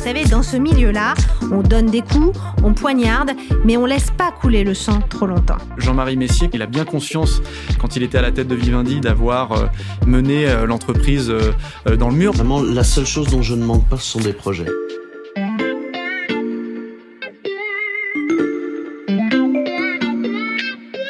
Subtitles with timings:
[0.00, 1.12] savez, dans ce milieu-là,
[1.52, 3.32] on donne des coups, on poignarde,
[3.66, 5.58] mais on laisse pas couler le sang trop longtemps.
[5.76, 7.42] Jean-Marie Messier, il a bien conscience,
[7.78, 9.66] quand il était à la tête de Vivendi, d'avoir euh,
[10.06, 12.32] mené euh, l'entreprise euh, dans le mur.
[12.32, 14.66] Vraiment, la seule chose dont je ne manque pas, ce sont des projets.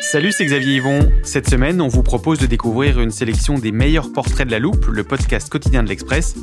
[0.00, 1.12] Salut, c'est Xavier Yvon.
[1.22, 4.86] Cette semaine, on vous propose de découvrir une sélection des meilleurs portraits de la loupe,
[4.86, 6.34] le podcast quotidien de l'Express.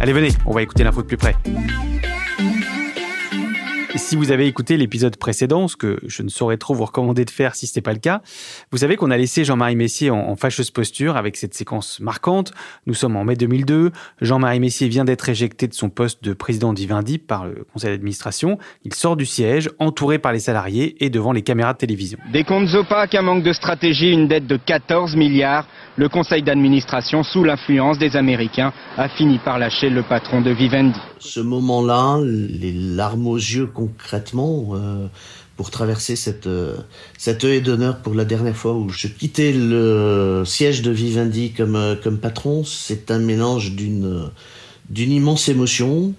[0.00, 1.34] Allez, venez, on va écouter l'info de plus près.
[3.98, 7.30] Si vous avez écouté l'épisode précédent, ce que je ne saurais trop vous recommander de
[7.30, 8.22] faire si ce n'est pas le cas,
[8.70, 12.52] vous savez qu'on a laissé Jean-Marie Messier en, fâcheuse posture avec cette séquence marquante.
[12.86, 13.90] Nous sommes en mai 2002.
[14.20, 18.58] Jean-Marie Messier vient d'être éjecté de son poste de président d'Ivendi par le conseil d'administration.
[18.84, 22.18] Il sort du siège, entouré par les salariés et devant les caméras de télévision.
[22.32, 25.66] Des comptes opaques, un manque de stratégie, une dette de 14 milliards.
[25.96, 31.00] Le conseil d'administration, sous l'influence des Américains, a fini par lâcher le patron de Vivendi.
[31.18, 35.06] Ce moment-là, les larmes aux yeux concrètement, euh,
[35.56, 36.76] pour traverser cette, euh,
[37.16, 41.76] cette haie d'honneur pour la dernière fois où je quittais le siège de Vivendi comme,
[41.76, 44.30] euh, comme patron, c'est un mélange d'une
[44.90, 46.14] d'une immense émotion,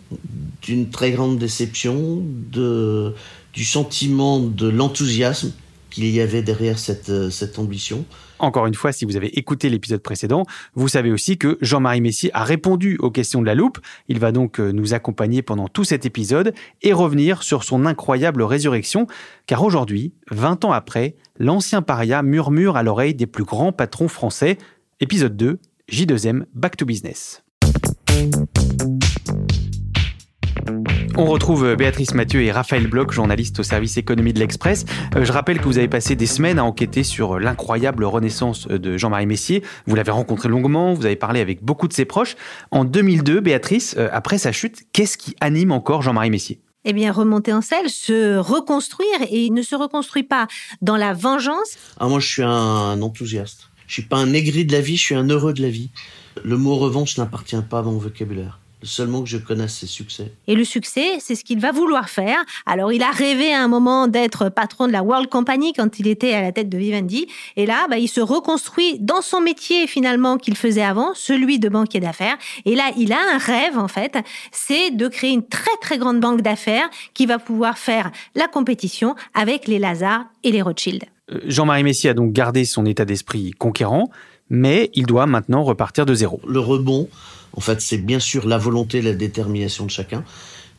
[0.62, 3.16] d'une très grande déception, de,
[3.52, 5.54] du sentiment de l'enthousiasme
[5.90, 8.06] qu'il y avait derrière cette, cette ambition.
[8.40, 12.32] Encore une fois, si vous avez écouté l'épisode précédent, vous savez aussi que Jean-Marie Messier
[12.34, 13.80] a répondu aux questions de la loupe.
[14.08, 18.42] Il va donc euh, nous accompagner pendant tout cet épisode et revenir sur son incroyable
[18.42, 19.08] résurrection,
[19.46, 24.58] car aujourd'hui, 20 ans après, l'ancien paria murmure à l'oreille des plus grands patrons français.
[25.02, 25.60] Épisode 2,
[25.92, 27.44] J2M, Back to Business.
[31.20, 34.86] On retrouve euh, Béatrice Mathieu et Raphaël Bloch, journalistes au service économie de l'Express.
[35.18, 38.70] Euh, je rappelle que vous avez passé des semaines à enquêter sur euh, l'incroyable renaissance
[38.70, 39.62] de Jean-Marie Messier.
[39.86, 42.38] Vous l'avez rencontré longuement, vous avez parlé avec beaucoup de ses proches.
[42.72, 46.62] En 2002, Béatrice, après sa chute, qu'est-ce qui anime encore Jean-Marie Messier?
[46.86, 50.48] Eh bien, remonter en selle, se reconstruire, et il ne se reconstruit pas
[50.82, 51.78] dans la vengeance.
[52.00, 53.70] Ah, moi, je suis un enthousiaste.
[53.88, 55.90] Je suis pas un aigri de la vie, je suis un heureux de la vie.
[56.46, 58.59] Le mot revanche n'appartient pas à mon vocabulaire.
[58.82, 60.32] Le seul mot que je connaisse, c'est succès.
[60.48, 62.38] Et le succès, c'est ce qu'il va vouloir faire.
[62.66, 66.08] Alors, il a rêvé à un moment d'être patron de la World Company quand il
[66.08, 67.28] était à la tête de Vivendi.
[67.58, 71.68] Et là, bah, il se reconstruit dans son métier finalement qu'il faisait avant, celui de
[71.68, 72.38] banquier d'affaires.
[72.64, 74.18] Et là, il a un rêve en fait,
[74.52, 79.16] c'est de créer une très très grande banque d'affaires qui va pouvoir faire la compétition
[79.34, 81.04] avec les Lazare et les Rothschild.
[81.32, 84.10] Euh, Jean-Marie Messier a donc gardé son état d'esprit conquérant,
[84.50, 86.40] mais il doit maintenant repartir de zéro.
[86.48, 87.08] Le rebond,
[87.54, 90.24] en fait, c'est bien sûr la volonté la détermination de chacun,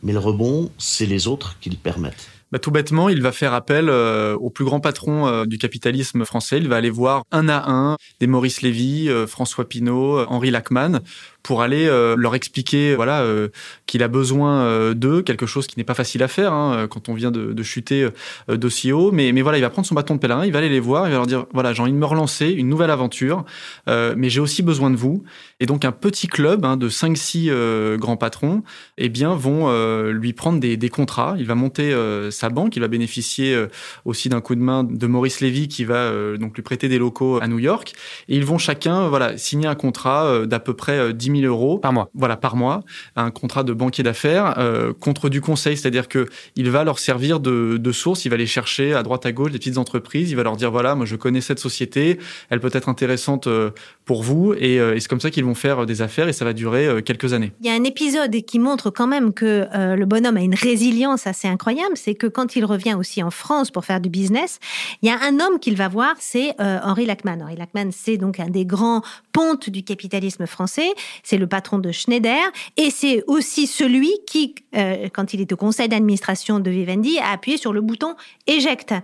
[0.02, 2.28] mais le rebond, c'est les autres qui le permettent.
[2.52, 6.24] Bah, tout bêtement, il va faire appel euh, au plus grand patron euh, du capitalisme
[6.24, 6.58] français.
[6.58, 11.00] Il va aller voir un à un des Maurice Lévy, euh, François Pinault, Henri Lachmann
[11.42, 13.48] pour aller euh, leur expliquer voilà euh,
[13.86, 17.08] qu'il a besoin euh, d'eux, quelque chose qui n'est pas facile à faire hein, quand
[17.08, 18.08] on vient de, de chuter
[18.48, 19.10] d'aussi haut.
[19.12, 21.06] Mais, mais voilà, il va prendre son bâton de pèlerin, il va aller les voir,
[21.06, 23.44] il va leur dire voilà, j'ai envie de me relancer, une nouvelle aventure,
[23.86, 25.24] mais j'ai aussi besoin de vous.
[25.60, 28.62] Et donc un petit club hein, de 5-6 grands patrons,
[28.98, 29.70] eh bien vont
[30.10, 31.34] lui prendre des, des, contrats.
[31.38, 31.94] Il va monter
[32.30, 33.66] sa banque, il va bénéficier
[34.04, 37.38] aussi d'un coup de main de Maurice Lévy qui va donc lui prêter des locaux
[37.40, 37.94] à New York.
[38.28, 41.78] Et ils vont chacun voilà signer un contrat d'à peu près 10 10 000 euros
[41.78, 42.10] par mois.
[42.14, 42.82] Voilà, par mois,
[43.16, 46.26] un contrat de banquier d'affaires euh, contre du conseil, c'est-à-dire que
[46.56, 49.52] il va leur servir de, de, source, il va aller chercher à droite à gauche
[49.52, 52.18] des petites entreprises, il va leur dire voilà, moi je connais cette société,
[52.50, 53.70] elle peut être intéressante euh,
[54.04, 56.28] pour vous, et, euh, et c'est comme ça qu'ils vont faire des affaires.
[56.28, 57.52] Et ça va durer quelques années.
[57.60, 61.26] Il y a un épisode qui montre quand même que le bonhomme a une résilience
[61.26, 64.58] assez incroyable, c'est que quand il revient aussi en France pour faire du business,
[65.02, 67.42] il y a un homme qu'il va voir, c'est Henri Lachman.
[67.42, 69.02] Henri Lachman, c'est donc un des grands
[69.32, 70.90] pontes du capitalisme français
[71.22, 72.40] c'est le patron de Schneider,
[72.76, 77.32] et c'est aussi celui qui, euh, quand il est au conseil d'administration de Vivendi, a
[77.32, 78.14] appuyé sur le bouton
[78.46, 78.94] éjecte.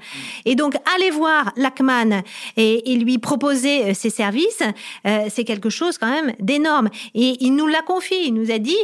[0.45, 2.23] Et donc, aller voir Lachman
[2.57, 4.63] et, lui proposer euh, ses services,
[5.07, 6.89] euh, c'est quelque chose quand même d'énorme.
[7.15, 8.77] Et il nous l'a confié, il nous a dit,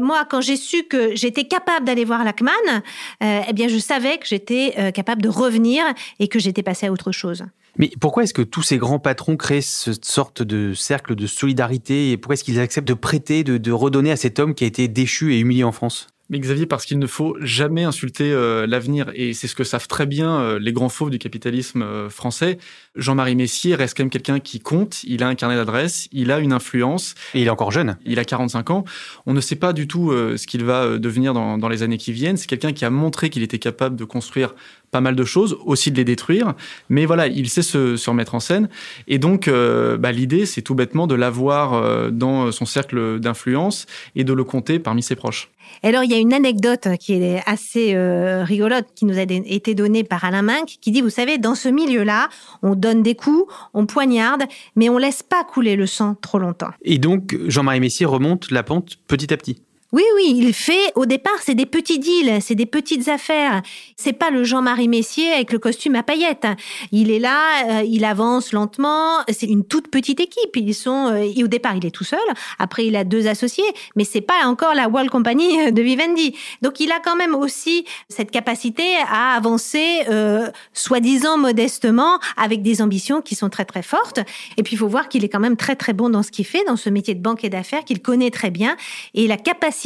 [0.00, 2.82] moi, quand j'ai su que j'étais capable d'aller voir Lachman,
[3.20, 5.84] eh bien, je savais que j'étais capable de revenir
[6.18, 7.44] et que j'étais passé à autre chose.
[7.78, 12.10] Mais pourquoi est-ce que tous ces grands patrons créent cette sorte de cercle de solidarité
[12.10, 14.88] et pourquoi est-ce qu'ils acceptent de prêter, de, redonner à cet homme qui a été
[14.88, 16.08] déchu et humilié en France?
[16.28, 19.86] Mais Xavier, parce qu'il ne faut jamais insulter euh, l'avenir, et c'est ce que savent
[19.86, 22.58] très bien euh, les grands fauves du capitalisme euh, français.
[22.96, 26.40] Jean-Marie Messier reste quand même quelqu'un qui compte, il a un carnet d'adresses, il a
[26.40, 27.14] une influence.
[27.34, 27.96] Et il est encore jeune.
[28.04, 28.84] Il a 45 ans.
[29.26, 32.12] On ne sait pas du tout ce qu'il va devenir dans, dans les années qui
[32.12, 32.36] viennent.
[32.36, 34.54] C'est quelqu'un qui a montré qu'il était capable de construire
[34.90, 36.54] pas mal de choses, aussi de les détruire.
[36.88, 38.68] Mais voilà, il sait se, se remettre en scène.
[39.08, 43.86] Et donc, euh, bah, l'idée, c'est tout bêtement de l'avoir euh, dans son cercle d'influence
[44.14, 45.50] et de le compter parmi ses proches.
[45.82, 49.74] Alors, il y a une anecdote qui est assez euh, rigolote qui nous a été
[49.74, 52.28] donnée par Alain Minck, qui dit, vous savez, dans ce milieu-là,
[52.62, 54.42] on donne des coups, on poignarde,
[54.74, 56.70] mais on laisse pas couler le sang trop longtemps.
[56.82, 59.62] Et donc, Jean-Marie Messier remonte la pente petit à petit.
[59.96, 63.62] Oui, oui, il fait, au départ, c'est des petits deals, c'est des petites affaires.
[63.96, 66.46] C'est pas le Jean-Marie Messier avec le costume à paillettes.
[66.92, 70.54] Il est là, euh, il avance lentement, c'est une toute petite équipe.
[70.54, 72.18] Ils sont, euh, et au départ, il est tout seul.
[72.58, 73.64] Après, il a deux associés,
[73.94, 76.36] mais c'est pas encore la World Company de Vivendi.
[76.60, 82.82] Donc, il a quand même aussi cette capacité à avancer, euh, soi-disant modestement, avec des
[82.82, 84.20] ambitions qui sont très, très fortes.
[84.58, 86.44] Et puis, il faut voir qu'il est quand même très, très bon dans ce qu'il
[86.44, 88.76] fait, dans ce métier de banquier d'affaires qu'il connaît très bien.
[89.14, 89.85] Et la capacité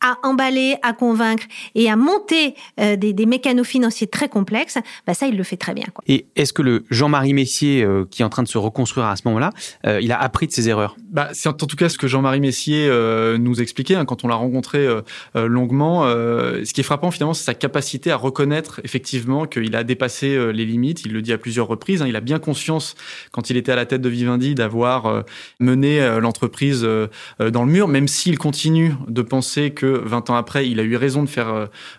[0.00, 1.44] à emballer, à convaincre
[1.74, 5.56] et à monter euh, des, des mécanos financiers très complexes, bah ça, il le fait
[5.56, 5.86] très bien.
[5.92, 6.04] Quoi.
[6.06, 9.16] Et est-ce que le Jean-Marie Messier, euh, qui est en train de se reconstruire à
[9.16, 9.50] ce moment-là,
[9.86, 10.96] euh, il a appris de ses erreurs?
[11.10, 12.90] Bah, C'est en tout cas ce que Jean-Marie Messier
[13.38, 14.86] nous expliquait hein, quand on l'a rencontré
[15.34, 16.04] longuement.
[16.04, 20.64] ce qui est frappant finalement, c'est sa capacité à reconnaître effectivement qu'il a dépassé les
[20.64, 21.02] limites.
[21.04, 22.02] Il le dit à plusieurs reprises.
[22.02, 22.06] Hein.
[22.08, 22.94] il a bien conscience,
[23.32, 25.24] quand il était à la tête de Vivendi, d'avoir
[25.60, 30.80] mené l'entreprise dans le mur, même s'il continue de penser que 20 ans après, il
[30.80, 31.48] a eu raison de faire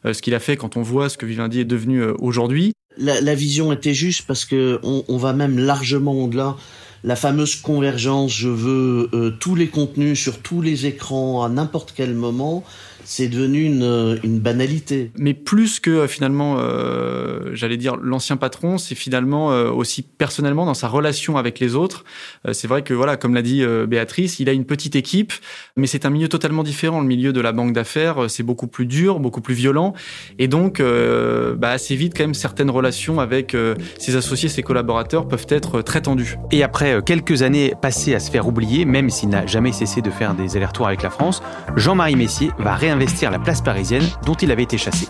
[0.05, 2.73] euh, ce qu'il a fait quand on voit ce que Vivendi est devenu euh, aujourd'hui.
[2.97, 6.55] La, vision était juste parce que on, va même largement au-delà.
[7.03, 11.93] La fameuse convergence, je veux euh, tous les contenus sur tous les écrans à n'importe
[11.95, 12.63] quel moment
[13.09, 15.11] c'est devenu une, une, banalité.
[15.17, 20.65] Mais plus que euh, finalement, euh, j'allais dire l'ancien patron, c'est finalement euh, aussi personnellement
[20.65, 22.03] dans sa relation avec les autres.
[22.45, 25.31] Euh, c'est vrai que voilà, comme l'a dit euh, Béatrice, il a une petite équipe,
[25.77, 26.99] mais c'est un milieu totalement différent.
[26.99, 29.93] Le milieu de la banque d'affaires, c'est beaucoup plus dur, beaucoup plus violent,
[30.37, 33.55] et donc bah, assez vite quand même certaines relations avec
[33.97, 36.37] ses associés, ses collaborateurs peuvent être très tendues.
[36.51, 40.09] Et après quelques années passées à se faire oublier, même s'il n'a jamais cessé de
[40.09, 41.41] faire des allers-retours avec la France,
[41.75, 45.07] Jean-Marie Messier va réinvestir investir la place parisienne dont il avait été chassé.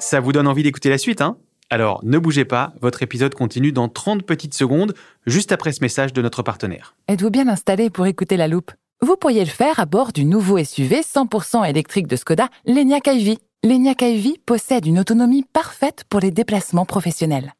[0.00, 1.36] Ça vous donne envie d'écouter la suite, hein?
[1.70, 4.94] Alors ne bougez pas, votre épisode continue dans 30 petites secondes,
[5.26, 6.96] juste après ce message de notre partenaire.
[7.06, 8.72] Êtes-vous bien installé pour écouter la loupe?
[9.00, 13.38] Vous pourriez le faire à bord du nouveau SUV 100% électrique de Skoda, l'Enyaq iV.
[13.62, 14.02] L'Enyaq
[14.44, 17.52] possède une autonomie parfaite pour les déplacements professionnels.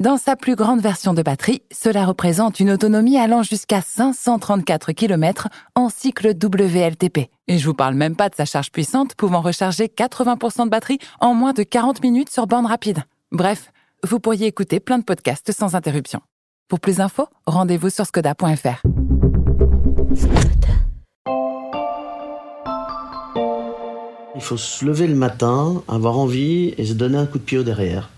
[0.00, 5.48] Dans sa plus grande version de batterie, cela représente une autonomie allant jusqu'à 534 km
[5.74, 7.28] en cycle WLTP.
[7.48, 11.00] Et je vous parle même pas de sa charge puissante pouvant recharger 80% de batterie
[11.18, 13.02] en moins de 40 minutes sur bande rapide.
[13.32, 13.72] Bref,
[14.04, 16.20] vous pourriez écouter plein de podcasts sans interruption.
[16.68, 18.80] Pour plus d'infos, rendez-vous sur skoda.fr.
[24.36, 27.58] Il faut se lever le matin, avoir envie et se donner un coup de pied
[27.58, 28.10] au derrière.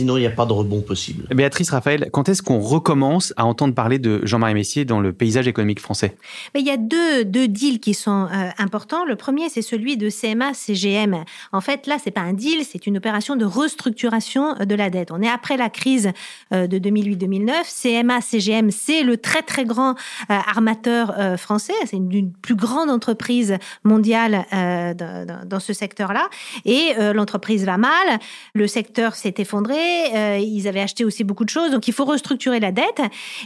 [0.00, 1.26] Sinon, il n'y a pas de rebond possible.
[1.28, 5.46] Béatrice Raphaël, quand est-ce qu'on recommence à entendre parler de Jean-Marie Messier dans le paysage
[5.46, 6.16] économique français?
[6.54, 9.04] Mais Il y a deux, deux deals qui sont euh, importants.
[9.04, 11.22] Le premier, c'est celui de CMA-CGM.
[11.52, 15.10] En fait, là, c'est pas un deal, c'est une opération de restructuration de la dette.
[15.10, 16.10] On est après la crise
[16.54, 17.52] euh, de 2008-2009.
[17.66, 21.74] CMA-CGM, c'est le très très grand euh, armateur français.
[21.84, 26.30] C'est une, une, plus grande entreprise mondiale dans, dans, ce secteur-là.
[26.64, 27.90] Et l'entreprise va mal.
[28.54, 32.04] Le secteur s'est effondré euh, ils avaient acheté aussi beaucoup de choses, donc il faut
[32.04, 33.00] restructurer la dette.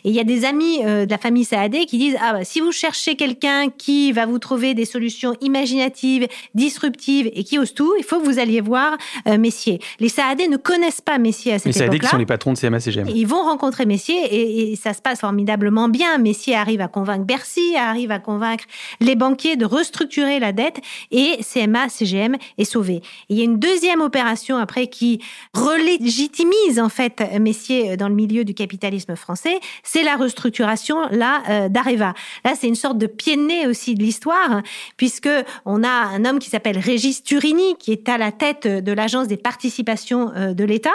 [0.04, 2.45] Et il y a des amis euh, de la famille Saadé qui disent ah bah,
[2.45, 7.75] si vous cherchez quelqu'un qui va vous trouver des solutions imaginatives, disruptives et qui ose
[7.75, 8.97] tout, il faut que vous alliez voir
[9.28, 9.80] euh, Messier.
[10.00, 11.87] Les Saadé ne connaissent pas Messier à cette époque-là.
[11.87, 13.09] Les Saadé qui sont les patrons de CMA-CGM.
[13.09, 16.19] Ils vont rencontrer Messier et, et, ça se passe formidablement bien.
[16.19, 18.64] Messier arrive à convaincre Bercy, arrive à convaincre
[19.00, 20.80] les banquiers de restructurer la dette
[21.11, 22.97] et CMA-CGM est sauvé.
[22.97, 25.21] Et il y a une deuxième opération après qui
[25.54, 31.09] relie légitimise en fait Messier euh, dans le milieu du capitalisme français, c'est la restructuration
[31.11, 32.14] là euh, d'Areva.
[32.45, 34.62] Là, c'est une sorte de pied de nez aussi de l'histoire,
[34.97, 35.28] puisque
[35.64, 39.28] on a un homme qui s'appelle Régis Turini, qui est à la tête de l'agence
[39.28, 40.90] des participations euh, de l'État.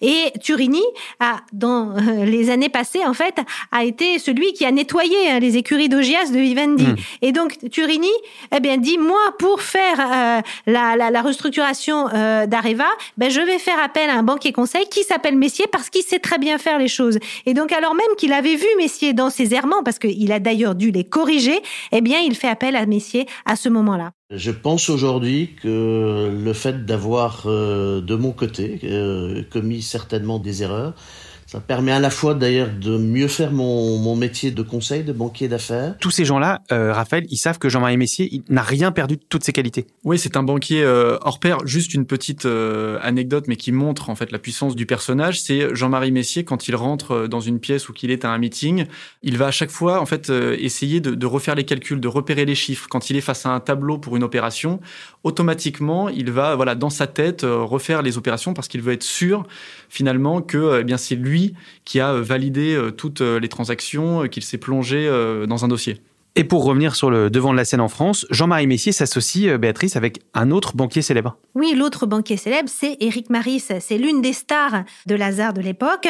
[0.00, 0.82] Et Turini,
[1.18, 3.36] a, dans les années passées, en fait,
[3.72, 6.86] a été celui qui a nettoyé hein, les écuries d'Ogias de Vivendi.
[6.86, 6.96] Mmh.
[7.22, 8.08] Et donc Turini,
[8.54, 12.06] eh bien, dit moi pour faire la, la, la, restructuration
[12.46, 14.52] d'Areva, ben je vais faire appel à un banquier
[14.90, 17.18] qui s'appelle Messier parce qu'il sait très bien faire les choses.
[17.46, 20.74] Et donc, alors même qu'il avait vu Messier dans ses errements, parce qu'il a d'ailleurs
[20.74, 21.60] dû les corriger,
[21.92, 24.12] eh bien, il fait appel à Messier à ce moment-là.
[24.30, 30.62] Je pense aujourd'hui que le fait d'avoir euh, de mon côté euh, commis certainement des
[30.62, 30.94] erreurs,
[31.50, 35.12] ça permet à la fois d'ailleurs de mieux faire mon, mon, métier de conseil, de
[35.12, 35.96] banquier d'affaires.
[35.98, 39.42] Tous ces gens-là, euh, Raphaël, ils savent que Jean-Marie Messier n'a rien perdu de toutes
[39.42, 39.88] ses qualités.
[40.04, 41.66] Oui, c'est un banquier euh, hors pair.
[41.66, 45.42] Juste une petite euh, anecdote, mais qui montre en fait la puissance du personnage.
[45.42, 48.86] C'est Jean-Marie Messier quand il rentre dans une pièce ou qu'il est à un meeting,
[49.22, 52.08] il va à chaque fois en fait euh, essayer de, de, refaire les calculs, de
[52.08, 52.86] repérer les chiffres.
[52.88, 54.80] Quand il est face à un tableau pour une opération,
[55.24, 59.02] automatiquement, il va voilà dans sa tête euh, refaire les opérations parce qu'il veut être
[59.02, 59.46] sûr
[59.88, 61.39] finalement que eh bien c'est lui
[61.84, 65.08] qui a validé euh, toutes euh, les transactions, euh, qu'il s'est plongé
[65.46, 66.00] dans un dossier.
[66.36, 69.96] Et pour revenir sur le devant de la scène en France, Jean-Marie Messier s'associe, Béatrice,
[69.96, 71.36] avec un autre banquier célèbre.
[71.56, 73.64] Oui, l'autre banquier célèbre, c'est Éric Maris.
[73.80, 76.06] C'est l'une des stars de Lazare de l'époque.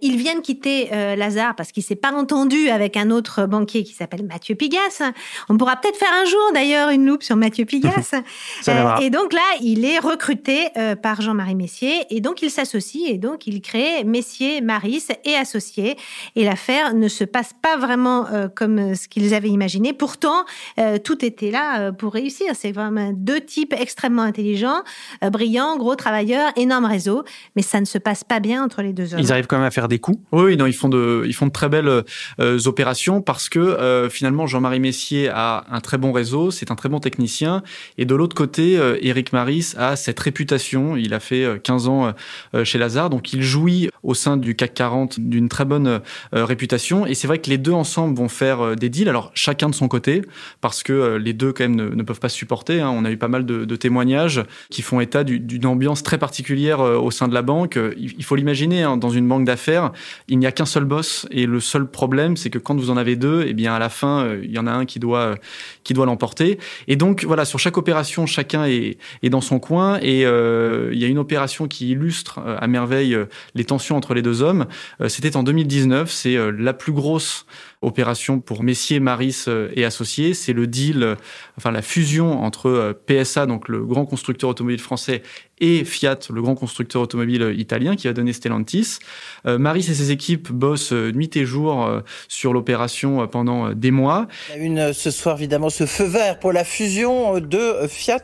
[0.00, 3.84] Il vient de quitter euh, Lazare parce qu'il s'est pas entendu avec un autre banquier
[3.84, 5.02] qui s'appelle Mathieu Pigas.
[5.48, 8.10] On pourra peut-être faire un jour, d'ailleurs, une loupe sur Mathieu Pigas.
[8.68, 12.06] euh, et donc là, il est recruté euh, par Jean-Marie Messier.
[12.10, 15.96] Et donc, il s'associe et donc, il crée Messier, Maris et associés.
[16.34, 19.59] Et l'affaire ne se passe pas vraiment euh, comme ce qu'ils avaient imaginé.
[19.98, 20.44] Pourtant,
[20.78, 22.52] euh, tout était là euh, pour réussir.
[22.54, 24.82] C'est vraiment deux types extrêmement intelligents,
[25.24, 27.24] euh, brillants, gros travailleurs, énorme réseau,
[27.56, 29.20] mais ça ne se passe pas bien entre les deux hommes.
[29.20, 30.18] Ils arrivent quand même à faire des coups.
[30.32, 32.04] Oui, non, ils font de, ils font de très belles
[32.40, 36.88] euh, opérations parce que finalement Jean-Marie Messier a un très bon réseau, c'est un très
[36.88, 37.62] bon technicien,
[37.98, 40.96] et de l'autre côté, Éric Maris a cette réputation.
[40.96, 42.12] Il a fait 15 ans
[42.64, 46.00] chez Lazare, donc il jouit au sein du CAC 40 d'une très bonne
[46.32, 47.06] réputation.
[47.06, 49.08] Et c'est vrai que les deux ensemble vont faire des deals.
[49.08, 50.22] Alors chacun de son côté,
[50.60, 52.80] parce que euh, les deux quand même ne, peuvent pas se supporter.
[52.80, 52.90] Hein.
[52.94, 56.98] On a eu pas mal de, témoignages qui font état d'une ambiance très particulière euh,
[56.98, 57.78] au sein de la banque.
[57.96, 59.92] Il, il faut l'imaginer, hein, dans une banque d'affaires,
[60.28, 62.96] il n'y a qu'un seul boss, et le seul problème, c'est que quand vous en
[62.96, 64.98] avez deux, et eh bien à la fin, euh, il y en a un qui
[64.98, 65.36] doit
[65.84, 66.58] qui doit l'emporter.
[66.88, 71.04] Et donc voilà, sur chaque opération, chacun est, dans son coin, et euh, il y
[71.04, 73.16] a une opération qui illustre à merveille
[73.54, 74.66] les tensions entre les deux hommes.
[75.08, 77.46] C'était en 2019, c'est la plus grosse
[77.82, 80.34] opération pour Messier, Maris et associés.
[80.34, 81.16] C'est le deal,
[81.56, 85.22] enfin la fusion entre PSA, donc le grand constructeur automobile français,
[85.60, 88.98] et Fiat, le grand constructeur automobile italien, qui a donné Stellantis.
[89.46, 94.26] Euh, Maris et ses équipes bossent nuit et jour euh, sur l'opération pendant des mois.
[94.54, 98.18] Il y a une ce soir évidemment ce feu vert pour la fusion de Fiat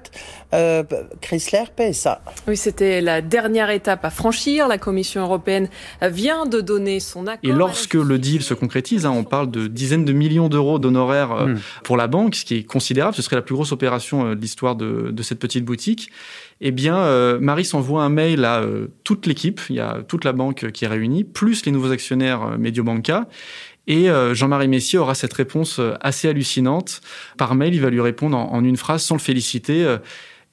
[0.55, 0.85] euh,
[1.21, 2.23] Chrysler PSA.
[2.47, 4.69] Oui, c'était la dernière étape à franchir.
[4.69, 5.69] La Commission européenne
[6.03, 7.51] vient de donner son accord.
[7.51, 11.33] Et lorsque le deal se concrétise, hein, on parle de dizaines de millions d'euros d'honoraires
[11.33, 11.61] euh, mmh.
[11.83, 13.15] pour la banque, ce qui est considérable.
[13.17, 16.11] Ce serait la plus grosse opération de l'histoire de, de cette petite boutique
[16.61, 20.25] eh bien, euh, Maris envoie un mail à euh, toute l'équipe, il y a toute
[20.25, 23.29] la banque qui est réunie, plus les nouveaux actionnaires euh, Mediobanca.
[23.87, 27.03] Et euh, Jean-Marie Messier aura cette réponse assez hallucinante.
[27.37, 29.97] Par mail, il va lui répondre en, une phrase sans le féliciter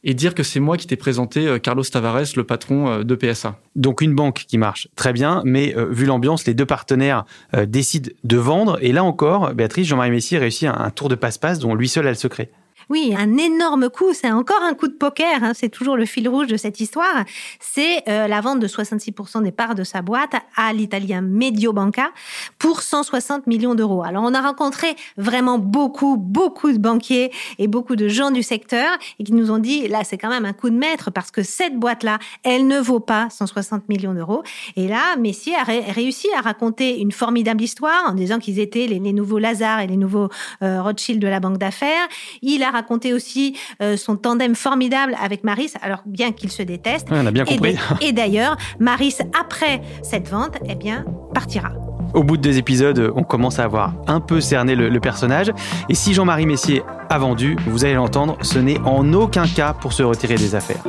[0.04, 3.58] et dire que c'est moi qui t'ai présenté Carlos Tavares, le patron de PSA.
[3.76, 7.26] Donc une banque qui marche très bien, mais vu l'ambiance, les deux partenaires
[7.66, 8.78] décident de vendre.
[8.82, 12.12] Et là encore, Béatrice, Jean-Marie Messier réussit un tour de passe-passe dont lui seul a
[12.12, 12.52] le secret.
[12.90, 16.28] Oui, un énorme coup, c'est encore un coup de poker, hein, c'est toujours le fil
[16.28, 17.24] rouge de cette histoire,
[17.60, 22.12] c'est euh, la vente de 66% des parts de sa boîte à l'italien Mediobanca
[22.60, 24.04] pour 160 millions d'euros.
[24.04, 28.98] Alors on a rencontré vraiment beaucoup, beaucoup de banquiers et beaucoup de gens du secteur
[29.20, 31.44] et qui nous ont dit, là c'est quand même un coup de maître parce que
[31.44, 34.44] cette boîte-là, elle ne vaut pas 160 millions d'euros.
[34.76, 38.88] Et là, Messier a ré réussi à raconter une formidable histoire en disant qu'ils étaient
[38.88, 40.30] les, les, nouveaux Lazare et les nouveaux
[40.62, 42.08] euh, Rothschild de la banque d'affaires.
[42.42, 47.10] Il a raconté aussi euh, son tandem formidable avec Maris, alors bien qu'ils se détestent.
[47.10, 47.78] Ouais, on a bien compris.
[48.02, 51.72] Et d'ailleurs, Maris, après cette vente, eh bien, partira.
[52.14, 55.52] Au bout de deux épisodes, on commence à avoir un peu cerné le, le personnage.
[55.90, 59.94] Et si Jean-Marie Messier a vendu, vous allez l'entendre, ce n'est en aucun cas pour
[59.94, 60.84] se retirer des affaires.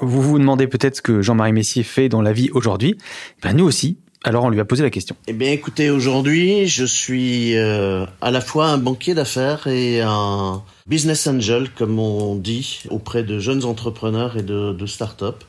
[0.00, 2.96] Vous vous demandez peut-être ce que Jean-Marie Messier fait dans la vie aujourd'hui.
[3.42, 5.16] Ben nous aussi, alors on lui a posé la question.
[5.26, 10.62] Eh bien écoutez, aujourd'hui je suis euh, à la fois un banquier d'affaires et un
[10.86, 15.44] business angel, comme on dit, auprès de jeunes entrepreneurs et de, de start-up.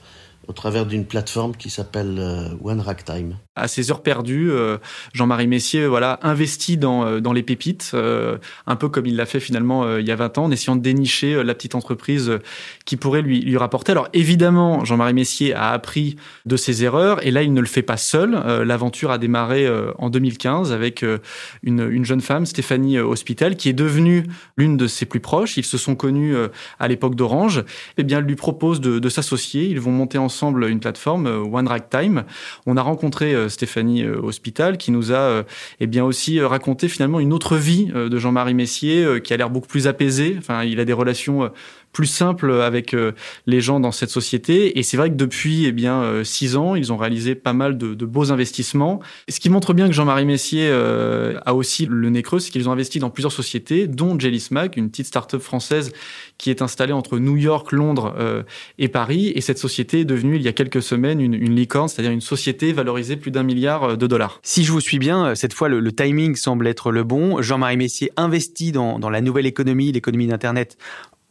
[0.49, 3.37] Au travers d'une plateforme qui s'appelle euh, One Rack Time.
[3.55, 4.77] À ses heures perdues, euh,
[5.13, 7.95] Jean-Marie Messier voilà, investit dans, euh, dans les pépites,
[8.65, 10.81] un peu comme il l'a fait finalement il y a 20 ans, en essayant de
[10.81, 12.39] dénicher la petite entreprise
[12.85, 13.91] qui pourrait lui, lui rapporter.
[13.91, 16.15] Alors évidemment, Jean-Marie Messier a appris
[16.45, 18.31] de ses erreurs, et là, il ne le fait pas seul.
[18.65, 21.05] L'aventure a démarré en 2015 avec
[21.63, 24.25] une, une jeune femme, Stéphanie Hospital, qui est devenue
[24.57, 25.57] l'une de ses plus proches.
[25.57, 26.35] Ils se sont connus
[26.79, 27.63] à l'époque d'Orange.
[27.97, 29.65] Eh bien, elle lui propose de, de s'associer.
[29.65, 32.23] Ils vont monter ensemble une plateforme, euh, One Rack Time.
[32.65, 35.43] On a rencontré euh, Stéphanie euh, Hospital qui nous a
[35.79, 39.67] eh bien aussi raconté finalement une autre vie de Jean-Marie Messier qui a l'air beaucoup
[39.67, 40.35] plus apaisée.
[40.37, 41.49] Enfin, il a des relations
[41.91, 43.13] plus simple avec euh,
[43.45, 44.77] les gens dans cette société.
[44.77, 47.77] Et c'est vrai que depuis eh bien euh, six ans, ils ont réalisé pas mal
[47.77, 48.99] de, beaux investissements.
[49.27, 52.69] ce qui montre bien que Jean-Marie Messier euh, a aussi le nez creux, c'est qu'ils
[52.69, 55.91] ont investi dans plusieurs sociétés, dont Jelly Smack, une petite start-up française
[56.37, 58.15] qui est installée entre New York, Londres
[58.77, 59.31] et Paris.
[59.35, 62.71] Et cette société est devenue, il y a quelques semaines, une, licorne, c'est-à-dire une société
[62.71, 64.39] valorisée plus d'un milliard de dollars.
[64.41, 67.41] Si je vous suis bien, cette fois, le, timing semble être le bon.
[67.41, 70.77] Jean-Marie Messier investit dans la nouvelle économie, l'économie d'Internet,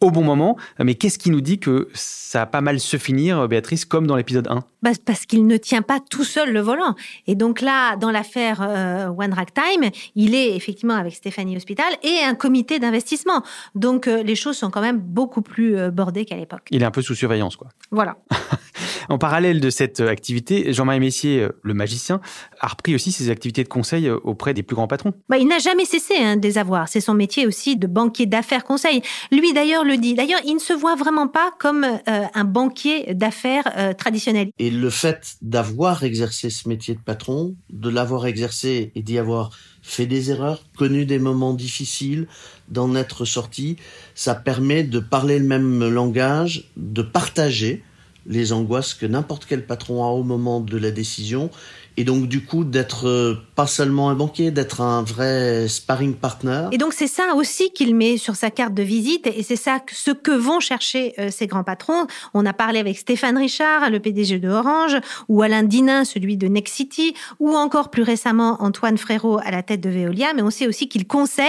[0.00, 0.57] au bon moment.
[0.78, 4.17] Mais qu'est-ce qui nous dit que ça a pas mal se finir, Béatrice, comme dans
[4.17, 6.95] l'épisode 1 bah, Parce qu'il ne tient pas tout seul le volant.
[7.26, 11.87] Et donc là, dans l'affaire euh, One Rack Time, il est effectivement avec Stéphanie Hospital
[12.02, 13.43] et un comité d'investissement.
[13.75, 16.69] Donc euh, les choses sont quand même beaucoup plus euh, bordées qu'à l'époque.
[16.71, 17.69] Il est un peu sous surveillance, quoi.
[17.90, 18.17] Voilà.
[19.08, 22.20] En parallèle de cette activité, Jean-Marie Messier, le magicien,
[22.60, 25.12] a repris aussi ses activités de conseil auprès des plus grands patrons.
[25.28, 26.88] Bah, il n'a jamais cessé hein, de les avoir.
[26.88, 29.02] C'est son métier aussi de banquier d'affaires conseil.
[29.32, 30.14] Lui d'ailleurs le dit.
[30.14, 34.50] D'ailleurs, il ne se voit vraiment pas comme euh, un banquier d'affaires euh, traditionnel.
[34.58, 39.50] Et le fait d'avoir exercé ce métier de patron, de l'avoir exercé et d'y avoir
[39.82, 42.26] fait des erreurs, connu des moments difficiles,
[42.68, 43.76] d'en être sorti,
[44.14, 47.82] ça permet de parler le même langage, de partager
[48.28, 51.50] les angoisses que n'importe quel patron a au moment de la décision
[51.99, 56.69] et donc du coup d'être euh, pas seulement un banquier, d'être un vrai sparring partner.
[56.71, 59.81] Et donc c'est ça aussi qu'il met sur sa carte de visite et c'est ça
[59.90, 62.07] ce que vont chercher euh, ces grands patrons.
[62.35, 64.97] On a parlé avec Stéphane Richard, le PDG de Orange,
[65.28, 69.81] ou Alain Dinin, celui de Nexity, ou encore plus récemment Antoine Frérot à la tête
[69.81, 71.49] de Veolia, mais on sait aussi qu'il conseille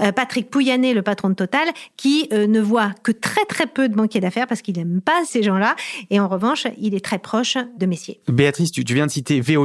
[0.00, 1.66] euh, Patrick Pouyanné, le patron de Total,
[1.96, 5.42] qui ne voit que très très peu de banquiers d'affaires parce qu'il n'aime pas ces
[5.42, 5.74] gens-là
[6.10, 8.20] et en revanche, il est très proche de Messier.
[8.28, 9.63] Béatrice, tu, tu viens de citer Veolia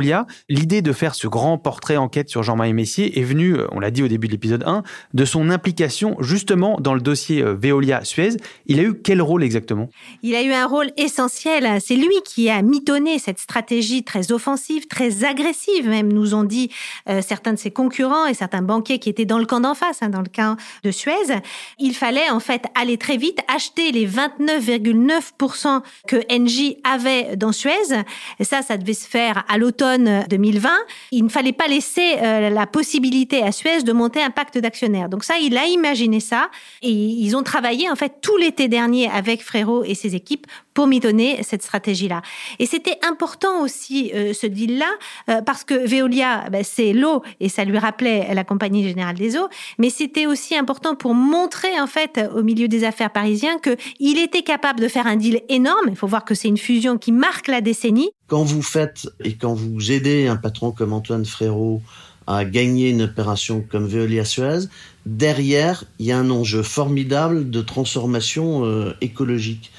[0.49, 3.91] l'idée de faire ce grand portrait enquête sur Jean-Marie Messier est venue, euh, on l'a
[3.91, 8.37] dit au début de l'épisode 1, de son implication justement dans le dossier euh, Veolia-Suez.
[8.67, 9.89] Il a eu quel rôle exactement?
[10.23, 11.79] Il a eu un rôle essentiel.
[11.81, 16.71] C'est lui qui a mitonné cette stratégie très offensive, très agressive même, nous ont dit
[17.07, 20.01] euh, certains de ses concurrents et certains banquiers qui étaient dans le camp d'en face,
[20.01, 21.41] hein, dans le camp de Suez.
[21.79, 28.03] Il fallait en fait aller très vite, acheter les 29,9% que Engie avait dans Suez.
[28.39, 30.69] Et ça, ça devait se faire à l'automne 2020,
[31.11, 35.09] il ne fallait pas laisser euh, la possibilité à Suez de monter un pacte d'actionnaires.
[35.09, 36.49] Donc ça, il a imaginé ça
[36.81, 40.87] et ils ont travaillé en fait tout l'été dernier avec Frérot et ses équipes pour
[40.87, 42.21] mitonner cette stratégie-là.
[42.59, 44.89] Et c'était important aussi euh, ce deal-là
[45.29, 49.37] euh, parce que Veolia, ben, c'est l'eau et ça lui rappelait la compagnie générale des
[49.37, 53.75] eaux, mais c'était aussi important pour montrer en fait au milieu des affaires parisiens que
[53.99, 55.87] il était capable de faire un deal énorme.
[55.89, 58.09] Il faut voir que c'est une fusion qui marque la décennie.
[58.27, 61.81] Quand vous faites et quand vous vous aidez un patron comme Antoine Frérot
[62.27, 64.67] à gagner une opération comme Veolia Suez,
[65.05, 69.71] derrière, il y a un enjeu formidable de transformation euh, écologique.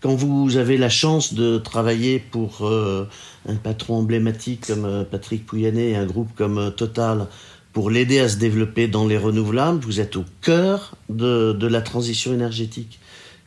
[0.00, 3.08] Quand vous avez la chance de travailler pour euh,
[3.48, 7.26] un patron emblématique comme euh, Patrick Pouyanné et un groupe comme Total
[7.72, 11.82] pour l'aider à se développer dans les renouvelables, vous êtes au cœur de, de la
[11.82, 13.00] transition énergétique.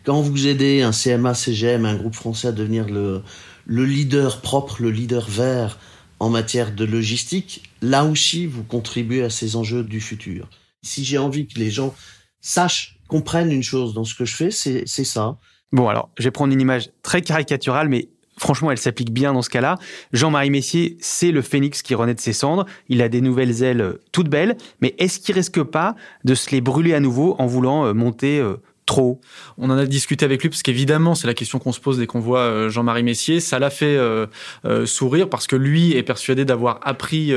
[0.04, 3.22] Quand vous aidez un CMA, CGM, un groupe français à devenir le,
[3.66, 5.80] le leader propre, le leader vert
[6.20, 10.50] en matière de logistique, là aussi, vous contribuez à ces enjeux du futur.
[10.82, 11.96] Si j'ai envie que les gens
[12.42, 15.38] sachent, comprennent une chose dans ce que je fais, c'est ça.
[15.72, 19.42] Bon, alors, je vais prendre une image très caricaturale, mais franchement, elle s'applique bien dans
[19.42, 19.78] ce cas-là.
[20.12, 22.66] Jean-Marie Messier, c'est le phénix qui renaît de ses cendres.
[22.90, 26.60] Il a des nouvelles ailes toutes belles, mais est-ce qu'il risque pas de se les
[26.60, 29.22] brûler à nouveau en voulant euh, monter euh, trop
[29.58, 32.08] On en a discuté avec lui parce qu'évidemment, c'est la question qu'on se pose dès
[32.08, 33.40] qu'on voit euh, Jean-Marie Messier.
[33.40, 34.26] Ça l'a fait euh,
[34.66, 37.34] euh, sourire parce que lui est persuadé d'avoir appris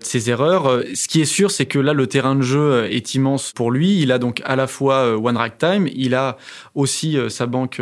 [0.00, 0.82] ses erreurs.
[0.94, 4.00] Ce qui est sûr, c'est que là, le terrain de jeu est immense pour lui.
[4.00, 6.36] Il a donc à la fois One Rack Time, il a
[6.74, 7.80] aussi sa banque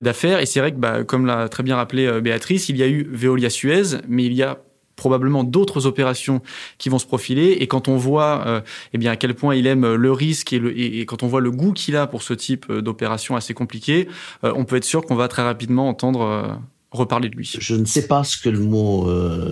[0.00, 0.40] d'affaires.
[0.40, 3.08] Et c'est vrai que, bah, comme l'a très bien rappelé Béatrice, il y a eu
[3.10, 4.58] Veolia Suez, mais il y a
[5.04, 6.40] probablement d'autres opérations
[6.78, 7.58] qui vont se profiler.
[7.60, 8.62] Et quand on voit euh,
[8.94, 11.74] eh bien, à quel point il aime le risque et, quand on voit le goût
[11.74, 14.08] qu'il a pour ce type euh, d'opération assez compliquée,
[14.44, 16.58] euh, on peut être sûr qu'on va très rapidement entendre
[16.90, 17.50] reparler de lui.
[17.58, 19.02] Je ne sais pas ce que le mot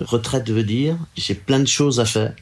[0.05, 0.95] retraite veut dire.
[1.15, 2.33] J'ai plein de choses à faire,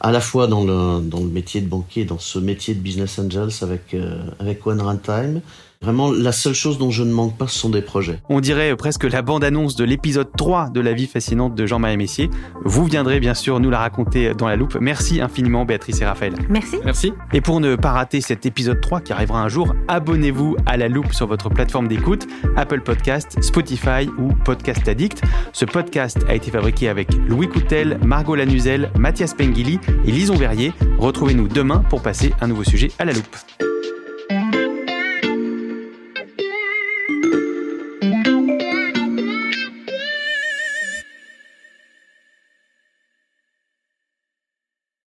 [0.00, 3.18] à la fois dans le, dans le métier de banquier, dans ce métier de business
[3.18, 5.40] angels avec, euh, avec One Runtime,
[5.82, 8.20] Vraiment, la seule chose dont je ne manque pas, ce sont des projets.
[8.28, 12.30] On dirait presque la bande-annonce de l'épisode 3 de La vie fascinante de Jean-Marie Messier.
[12.64, 14.76] Vous viendrez bien sûr nous la raconter dans la loupe.
[14.80, 16.34] Merci infiniment Béatrice et Raphaël.
[16.48, 16.76] Merci.
[16.84, 17.12] Merci.
[17.32, 20.88] Et pour ne pas rater cet épisode 3 qui arrivera un jour, abonnez-vous à la
[20.88, 25.22] loupe sur votre plateforme d'écoute, Apple Podcast, Spotify ou Podcast Addict.
[25.52, 30.72] Ce podcast a été fabriqué avec Louis Coutel, Margot Lanuzel, Mathias Pengili et Lison Verrier.
[30.98, 33.36] Retrouvez-nous demain pour passer un nouveau sujet à la loupe.